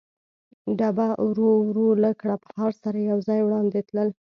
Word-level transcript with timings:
ډبه 0.77 1.07
ورو 1.27 1.49
ورو 1.69 1.87
له 2.03 2.09
کړپهار 2.21 2.71
سره 2.83 2.99
یو 3.09 3.17
ځای 3.27 3.39
وړاندې 3.43 3.79
تلل. 3.89 4.09